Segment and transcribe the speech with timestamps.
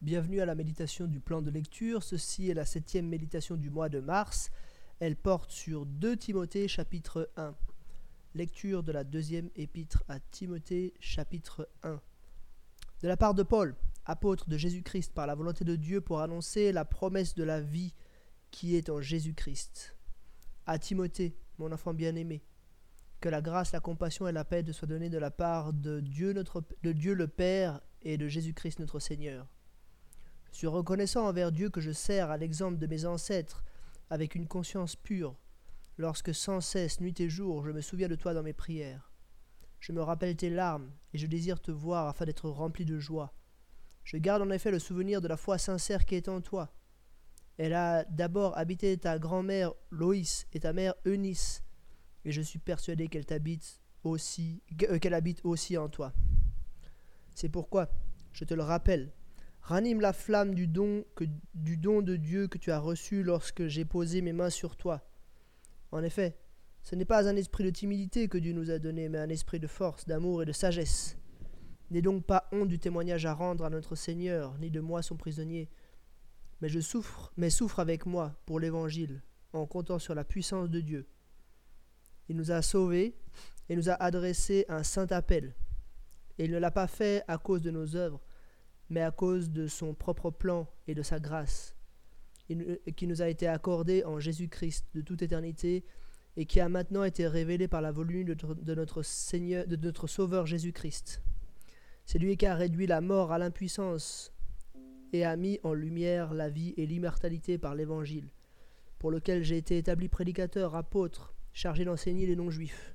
[0.00, 2.04] Bienvenue à la méditation du plan de lecture.
[2.04, 4.52] Ceci est la septième méditation du mois de mars.
[5.00, 7.52] Elle porte sur 2 Timothée chapitre 1.
[8.36, 12.00] Lecture de la deuxième épître à Timothée chapitre 1.
[13.02, 13.74] De la part de Paul,
[14.04, 17.92] apôtre de Jésus-Christ par la volonté de Dieu pour annoncer la promesse de la vie
[18.52, 19.96] qui est en Jésus-Christ.
[20.66, 22.44] À Timothée, mon enfant bien-aimé,
[23.20, 25.98] que la grâce, la compassion et la paix te soient données de la part de
[25.98, 29.48] Dieu, notre, de Dieu le Père et de Jésus-Christ notre Seigneur.
[30.58, 33.62] Suis reconnaissant envers Dieu que je sers à l'exemple de mes ancêtres
[34.10, 35.38] avec une conscience pure,
[35.98, 39.12] lorsque sans cesse, nuit et jour, je me souviens de toi dans mes prières.
[39.78, 43.32] Je me rappelle tes larmes, et je désire te voir afin d'être rempli de joie.
[44.02, 46.74] Je garde en effet le souvenir de la foi sincère qui est en toi.
[47.56, 51.62] Elle a d'abord habité ta grand-mère Loïs et ta mère Eunice,
[52.24, 54.60] et je suis persuadé qu'elle t'habite aussi,
[54.90, 56.12] euh, qu'elle habite aussi en toi.
[57.36, 57.88] C'est pourquoi,
[58.32, 59.12] je te le rappelle,
[59.68, 61.04] ranime la flamme du don,
[61.54, 65.06] du don de Dieu que tu as reçu lorsque j'ai posé mes mains sur toi.
[65.92, 66.38] En effet,
[66.82, 69.60] ce n'est pas un esprit de timidité que Dieu nous a donné, mais un esprit
[69.60, 71.18] de force, d'amour et de sagesse.
[71.90, 75.18] N'aie donc pas honte du témoignage à rendre à notre Seigneur, ni de moi son
[75.18, 75.68] prisonnier.
[76.62, 79.22] Mais je souffre, mais souffre avec moi pour l'Évangile,
[79.52, 81.06] en comptant sur la puissance de Dieu.
[82.30, 83.18] Il nous a sauvés
[83.68, 85.54] et nous a adressé un saint appel.
[86.38, 88.22] Et il ne l'a pas fait à cause de nos œuvres,
[88.90, 91.74] mais à cause de son propre plan et de sa grâce,
[92.96, 95.84] qui nous a été accordée en Jésus-Christ de toute éternité
[96.36, 100.46] et qui a maintenant été révélée par la volonté de notre Seigneur, de notre Sauveur
[100.46, 101.22] Jésus-Christ.
[102.06, 104.32] C'est lui qui a réduit la mort à l'impuissance
[105.12, 108.30] et a mis en lumière la vie et l'immortalité par l'Évangile,
[108.98, 112.94] pour lequel j'ai été établi prédicateur, apôtre, chargé d'enseigner les non-juifs.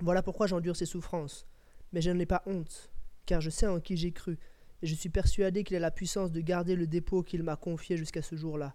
[0.00, 1.46] Voilà pourquoi j'endure ces souffrances,
[1.92, 2.90] mais je n'en ai pas honte,
[3.26, 4.38] car je sais en qui j'ai cru,
[4.82, 7.96] et je suis persuadé qu'il a la puissance de garder le dépôt qu'il m'a confié
[7.96, 8.74] jusqu'à ce jour-là.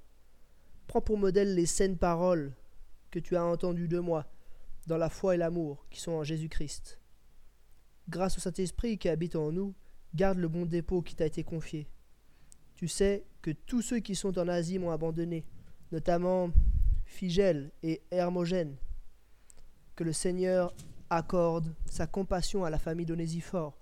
[0.88, 2.54] Prends pour modèle les saines paroles
[3.12, 4.32] que tu as entendues de moi,
[4.88, 7.00] dans la foi et l'amour qui sont en Jésus-Christ.
[8.10, 9.74] Grâce au Saint-Esprit qui habite en nous,
[10.16, 11.88] garde le bon dépôt qui t'a été confié.
[12.76, 15.46] Tu sais que tous ceux qui sont en Asie m'ont abandonné,
[15.92, 16.52] notamment
[17.06, 18.76] Figel et Hermogène.
[19.96, 20.74] Que le Seigneur
[21.10, 23.78] accorde sa compassion à la famille d'Onésiphore,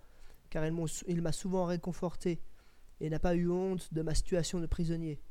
[0.50, 2.42] car il m'a souvent réconforté
[3.00, 5.22] et n'a pas eu honte de ma situation de prisonnier.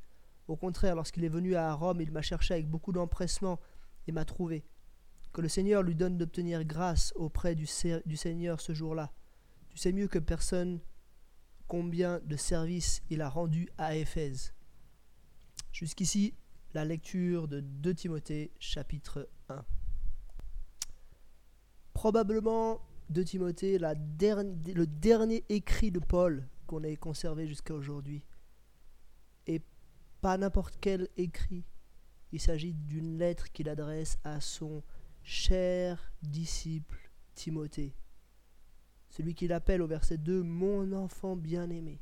[0.47, 3.61] Au contraire, lorsqu'il est venu à Rome, il m'a cherché avec beaucoup d'empressement
[4.07, 4.65] et m'a trouvé.
[5.33, 9.13] Que le Seigneur lui donne d'obtenir grâce auprès du, Seigneur ce jour-là.
[9.69, 10.81] Tu sais mieux que personne
[11.67, 14.55] combien de services il a rendu à Éphèse.
[15.71, 16.35] Jusqu'ici,
[16.73, 19.63] la lecture de 2 Timothée chapitre 1.
[21.93, 22.81] Probablement
[23.11, 28.23] 2 Timothée, la le dernier écrit de Paul qu'on ait conservé jusqu'à aujourd'hui.
[29.47, 29.63] Et
[30.21, 31.65] pas n'importe quel écrit.
[32.33, 34.83] Il s'agit d'une lettre qu'il adresse à son
[35.23, 37.95] cher disciple Timothée.
[39.09, 42.01] Celui qu'il appelle au verset 2 Mon enfant bien-aimé.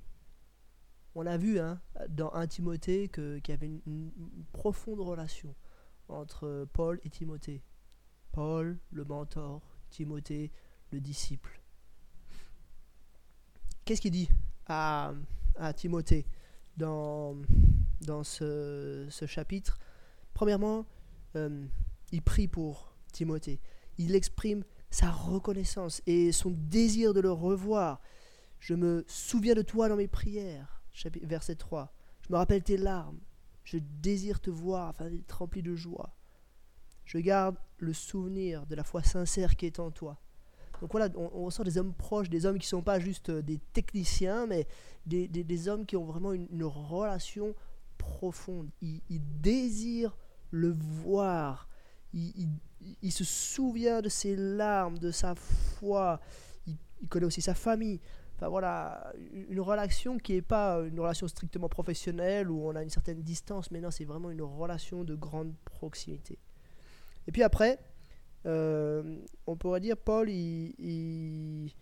[1.15, 4.11] On a vu hein, dans 1 Timothée qu'il y avait une,
[4.53, 5.55] profonde relation
[6.09, 7.63] entre Paul et Timothée.
[8.33, 10.51] Paul, le mentor, Timothée,
[10.97, 11.61] le disciple.
[13.85, 14.29] Qu'est-ce qu'il dit
[14.67, 15.13] à,
[15.77, 16.27] Timothée
[16.77, 17.37] dans,
[18.01, 19.79] dans ce, chapitre?
[20.35, 20.87] Premièrement,
[21.37, 21.65] euh,
[22.13, 23.61] il prie pour Timothée.
[23.99, 28.01] Il exprime sa reconnaissance et son désir de le revoir.
[28.59, 30.83] Je me souviens de toi dans mes prières
[31.23, 31.93] verset 3.
[32.23, 33.21] Je me rappelle tes larmes.
[33.65, 36.17] Je désire te voir afin d'être rempli de joie.
[37.05, 40.19] Je garde le souvenir de la foi sincère qui est en toi.
[40.81, 43.43] Donc voilà, on, ressent des hommes proches, des hommes qui ne sont pas juste euh,
[43.43, 44.67] des techniciens, mais
[45.07, 47.55] des, des, hommes qui ont vraiment une, relation
[47.99, 48.69] profonde.
[48.83, 49.01] Ils,
[49.41, 50.17] désirent
[50.51, 51.69] le voir.
[52.13, 52.49] Il,
[53.03, 56.21] il, se souvient de ses larmes, de sa foi.
[56.67, 58.01] il connaît aussi sa famille.
[58.37, 59.15] Enfin voilà,
[59.49, 63.71] une relation qui n'est pas une relation strictement professionnelle où on a une certaine distance,
[63.71, 66.39] mais non, c'est vraiment une relation de grande proximité.
[67.27, 67.79] Et puis après,
[68.47, 71.73] on pourrait dire, Paul, il,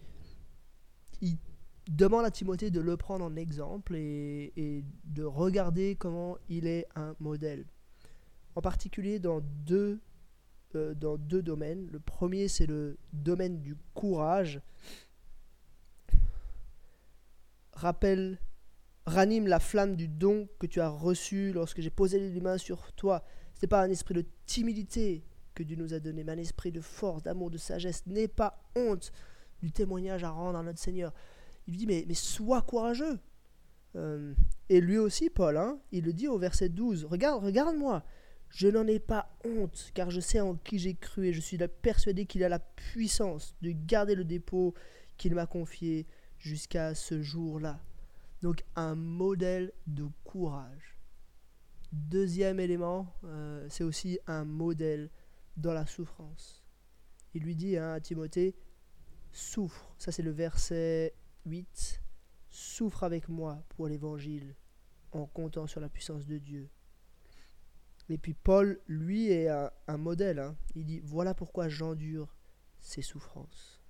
[1.89, 6.87] demande à Timothée de le prendre en exemple et, et, de regarder comment il est
[6.97, 7.67] un modèle.
[8.57, 10.01] En particulier dans deux,
[10.75, 11.89] euh, dans deux domaines.
[11.93, 14.63] Le premier, c'est le domaine du courage
[17.75, 18.39] rappelle,
[19.07, 22.93] ranime la flamme du don que tu as reçu lorsque j'ai posé les mains sur
[22.93, 23.25] toi.
[23.55, 25.23] Ce n'est pas un esprit de timidité
[25.55, 28.07] que Dieu nous a donné, mais un esprit de force, d'amour, de sagesse.
[28.07, 29.13] N'aie pas honte
[29.63, 31.13] du témoignage à rendre à notre Seigneur.
[31.67, 33.19] Il lui dit, mais, mais sois courageux.
[33.97, 34.35] Euh,
[34.69, 38.05] et lui aussi, Paul, hein, il le dit au verset 12, Regarde, regarde-moi,
[38.51, 41.59] je n'en ai pas honte, car je sais en qui j'ai cru et je suis
[41.59, 44.75] persuadé qu'il a la puissance de garder le dépôt
[45.17, 46.07] qu'il m'a confié
[46.39, 47.81] jusqu'à ce jour-là.
[48.43, 50.99] Donc un modèle de courage.
[51.93, 55.11] Deuxième élément, euh, c'est aussi un modèle
[55.57, 56.65] dans la souffrance.
[57.35, 58.55] Il lui dit à Timothée,
[59.33, 59.95] souffre.
[59.99, 61.15] Ça c'est le verset
[61.47, 62.03] 8.
[62.49, 64.55] Souffre avec moi pour l'évangile
[65.13, 66.71] en comptant sur la puissance de Dieu.
[68.09, 70.39] Et puis Paul, lui, est un, modèle.
[70.39, 70.57] Hein.
[70.75, 72.37] Il dit, voilà pourquoi j'endure
[72.81, 73.81] ces souffrances.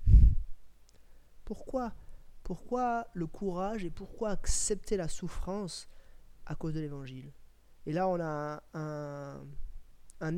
[1.44, 1.92] Pourquoi
[2.44, 5.88] Pourquoi le courage et pourquoi accepter la souffrance
[6.46, 7.32] à cause de l'évangile?
[7.86, 9.44] Et là, on a un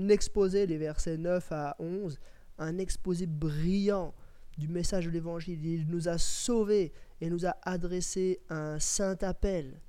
[0.09, 2.19] exposé des versets 9 à 11,
[2.59, 4.15] un exposé brillant
[4.59, 5.65] du message de l'évangile.
[5.65, 9.81] Il nous a sauvés et nous a adressé un saint appel.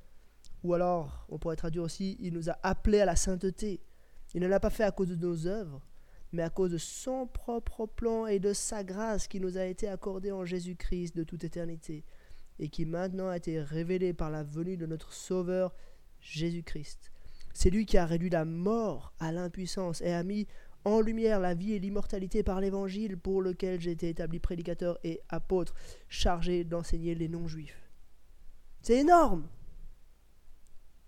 [0.63, 3.81] Ou alors, on pourrait traduire aussi, il nous a appelés à la sainteté.
[4.33, 5.81] Il ne l'a pas fait à cause de nos œuvres,
[6.31, 9.87] mais à cause de son propre plan et de sa grâce qui nous a été
[9.87, 12.03] accordée en Jésus-Christ de toute éternité,
[12.59, 15.73] et qui maintenant a été révélée par la venue de notre Sauveur
[16.19, 17.11] Jésus-Christ.
[17.57, 20.45] C'est lui qui a réduit la mort à l'impuissance et a mis
[20.85, 25.21] en lumière la vie et l'immortalité par l'évangile pour lequel j'ai été établi prédicateur et
[25.27, 25.73] apôtre,
[26.07, 27.89] chargé d'enseigner les non-juifs.
[28.83, 29.47] C'est énorme.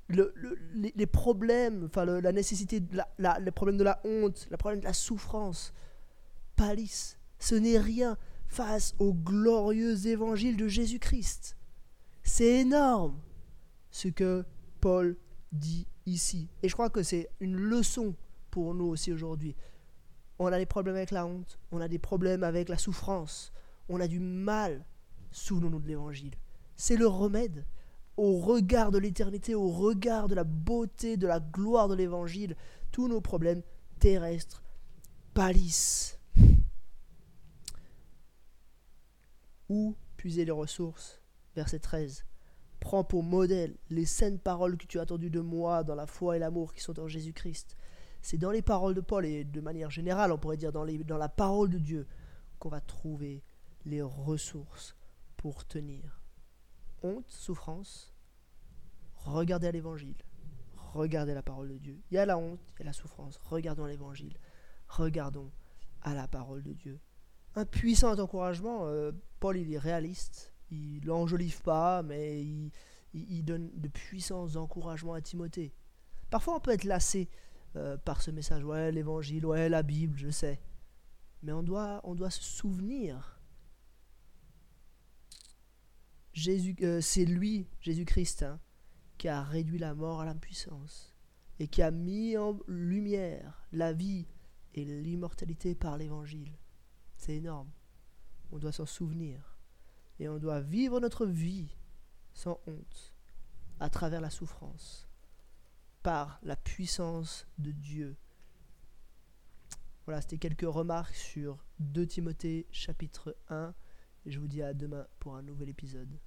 [0.10, 4.86] les, problèmes, enfin la nécessité, de la, le problème de la honte, le problème de
[4.86, 5.72] la souffrance
[6.56, 7.20] pâlissent.
[7.38, 8.18] Ce n'est rien
[8.48, 11.56] face au glorieux évangile de Jésus-Christ.
[12.24, 13.20] C'est énorme
[13.92, 14.44] ce que
[14.82, 15.16] Paul
[15.52, 16.50] dit ici.
[16.64, 18.16] Et je crois que c'est une leçon
[18.52, 19.56] pour nous aussi aujourd'hui.
[20.40, 23.52] On a des problèmes avec la honte, on a des problèmes avec la souffrance,
[23.90, 24.86] on a du mal
[25.52, 26.34] nom de l'évangile.
[26.76, 27.66] C'est le remède
[28.18, 32.56] au regard de l'éternité, au regard de la beauté, de la gloire de l'évangile.
[32.92, 33.62] Tous nos problèmes
[34.00, 34.64] terrestres
[35.34, 36.20] pâlissent.
[39.70, 41.22] Où puiser les ressources?
[41.56, 42.26] Verset 13.
[42.80, 46.38] Prends pour modèle les saines paroles que tu as entendues de moi dans la foi
[46.38, 47.76] et l'amour qui sont en Jésus-Christ.
[48.22, 51.18] C'est dans les paroles de Paul et de manière générale, on pourrait dire dans, dans
[51.18, 52.08] la parole de Dieu,
[52.58, 53.44] qu'on va trouver
[53.86, 54.96] les ressources
[55.38, 56.22] pour tenir.
[57.02, 58.14] Honte, souffrance,
[59.16, 60.18] regardez à l'évangile,
[60.76, 62.02] regardez la parole de Dieu.
[62.12, 64.38] Il y a la honte, il y a la souffrance, regardons l'évangile,
[64.90, 65.52] regardons
[66.02, 67.00] à la parole de Dieu.
[67.56, 72.44] Un puissant encouragement, euh, Paul il est réaliste, il n'enjolive pas, mais
[73.14, 75.74] il, donne de puissants encouragements à Timothée.
[76.30, 77.30] Parfois on peut être lassé
[77.76, 80.60] euh, par ce message, ouais, l'évangile, ouais, la Bible, je sais.
[81.42, 83.40] Mais on doit, se souvenir.
[86.48, 88.60] Euh, c'est lui, Jésus-Christ, hein,
[89.18, 91.16] qui a réduit la mort à l'impuissance
[91.60, 94.28] et qui a mis en lumière la vie
[94.74, 96.58] et l'immortalité par l'évangile.
[97.18, 97.70] C'est énorme.
[98.52, 99.49] On doit s'en souvenir
[100.20, 101.76] et on doit vivre notre vie
[102.34, 103.14] sans honte
[103.80, 105.08] à travers la souffrance
[106.04, 108.16] par la puissance de Dieu.
[110.06, 113.74] Voilà, c'était quelques remarques sur 2 Timothée chapitre 1
[114.26, 116.20] et je vous dis à demain pour un nouvel épisode.